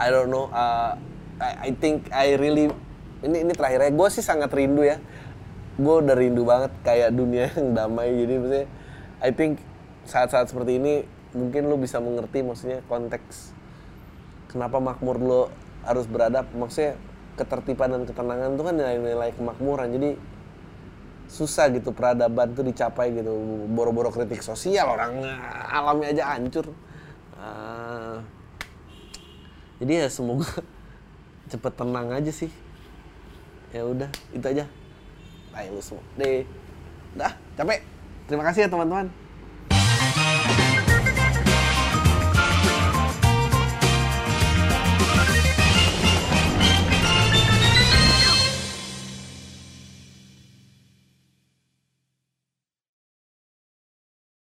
[0.00, 0.48] I don't know.
[0.48, 0.96] uh,
[1.36, 2.72] I, I think I really
[3.20, 4.96] ini ini terakhirnya gue sih sangat rindu ya.
[5.76, 8.16] Gue udah rindu banget kayak dunia yang damai.
[8.16, 8.66] Jadi maksudnya
[9.20, 9.60] I think
[10.08, 11.04] saat-saat seperti ini
[11.36, 13.52] mungkin lo bisa mengerti maksudnya konteks
[14.48, 15.42] kenapa makmur lo
[15.84, 16.48] harus beradab.
[16.56, 16.96] Maksudnya
[17.36, 19.92] ketertiban dan ketenangan itu kan nilai-nilai kemakmuran.
[19.92, 20.35] Jadi
[21.26, 23.32] susah gitu peradaban tuh dicapai gitu.
[23.70, 25.22] Boro-boro kritik sosial orang
[25.70, 26.70] alamnya aja hancur.
[27.36, 28.22] Ah,
[29.82, 30.48] jadi ya semoga
[31.50, 32.50] cepet tenang aja sih.
[33.74, 34.64] Ya udah itu aja.
[35.72, 36.04] Lu semua.
[36.20, 36.44] Deh.
[37.16, 37.80] Dah capek.
[38.28, 39.25] Terima kasih ya teman-teman